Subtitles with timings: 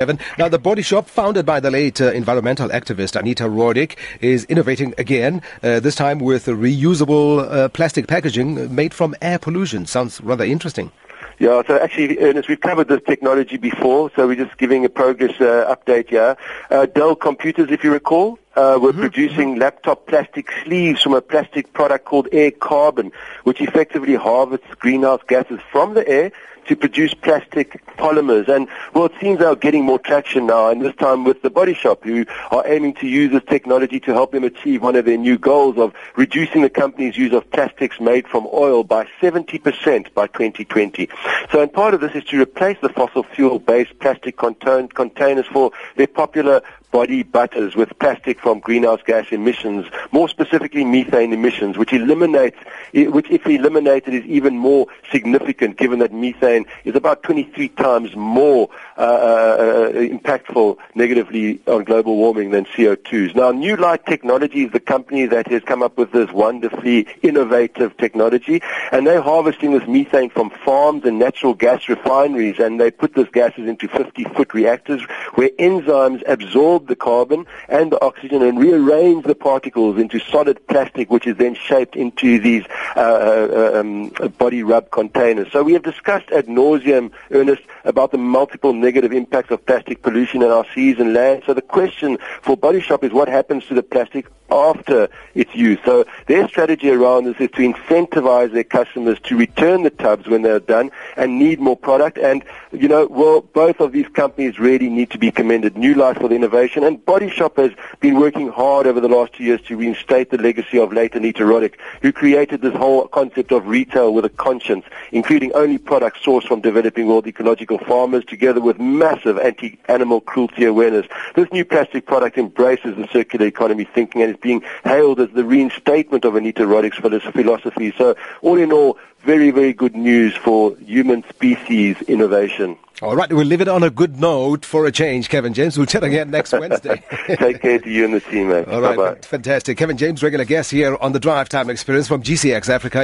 [0.00, 0.18] Kevin.
[0.38, 4.94] Now, the Body Shop, founded by the late uh, environmental activist Anita Roddick, is innovating
[4.96, 9.84] again, uh, this time with reusable uh, plastic packaging made from air pollution.
[9.84, 10.90] Sounds rather interesting.
[11.38, 15.38] Yeah, so actually, Ernest, we've covered this technology before, so we're just giving a progress
[15.38, 16.34] uh, update here.
[16.70, 19.00] Uh, Dell Computers, if you recall, uh, were mm-hmm.
[19.00, 23.12] producing laptop plastic sleeves from a plastic product called AirCarbon,
[23.44, 26.32] which effectively harvests greenhouse gases from the air
[26.66, 28.48] to produce plastic polymers.
[28.48, 31.74] And well, it seems they're getting more traction now, and this time with the Body
[31.74, 35.16] Shop, who are aiming to use this technology to help them achieve one of their
[35.16, 40.26] new goals of reducing the company's use of plastics made from oil by 70% by
[40.28, 41.08] 2020.
[41.50, 46.06] So, and part of this is to replace the fossil fuel-based plastic containers for their
[46.06, 52.58] popular body butters with plastic from greenhouse gas emissions, more specifically methane emissions, which eliminates,
[52.92, 58.68] which if eliminated is even more significant given that methane is about 23 times more
[58.96, 63.34] uh, uh, impactful negatively on global warming than CO2s.
[63.34, 68.62] Now, Newlight Technology is the company that has come up with this wonderfully innovative technology,
[68.92, 73.28] and they're harvesting this methane from farms and natural gas refineries, and they put these
[73.32, 75.02] gases into 50-foot reactors
[75.34, 80.58] where enzymes absorb absorb the carbon and the oxygen and rearrange the particles into solid
[80.66, 82.64] plastic, which is then shaped into these
[82.96, 85.50] uh, uh, um, body rub containers.
[85.52, 90.42] So we have discussed ad nauseum, Ernest, about the multiple negative impacts of plastic pollution
[90.42, 91.42] in our seas and land.
[91.46, 95.78] So the question for Body Shop is what happens to the plastic after its use.
[95.84, 100.42] So their strategy around this is to incentivize their customers to return the tubs when
[100.42, 102.18] they're done and need more product.
[102.18, 102.42] And,
[102.72, 105.74] you know, well, both of these companies really need to be commended.
[105.74, 109.44] Newlight for the innovation and Body Shop has been working hard over the last two
[109.44, 113.66] years to reinstate the legacy of late Anita Roddick, who created this whole concept of
[113.66, 118.78] retail with a conscience, including only products sourced from developing world ecological farmers together with
[118.78, 121.06] massive anti-animal cruelty awareness.
[121.34, 125.44] This new plastic product embraces the circular economy thinking and is being hailed as the
[125.44, 126.98] reinstatement of Anita Roddick's
[127.32, 127.92] philosophy.
[127.96, 132.59] So all in all, very, very good news for human species innovation.
[133.02, 135.78] All right, we'll leave it on a good note for a change, Kevin James.
[135.78, 137.02] We'll chat again next Wednesday.
[137.28, 138.66] Take care to you and the team, man.
[138.66, 139.20] All right, Bye-bye.
[139.22, 139.78] fantastic.
[139.78, 142.98] Kevin James, regular guest here on the Drive Time Experience from GCX Africa.